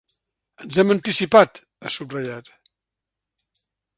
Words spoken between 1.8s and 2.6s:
ha subratllat.